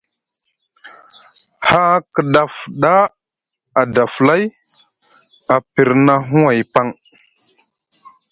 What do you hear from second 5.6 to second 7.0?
pirna huway paŋ.